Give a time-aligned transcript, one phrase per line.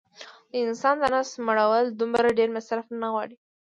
[0.51, 3.35] د انسان د نس مړول دومره ډېر مصرف نه غواړي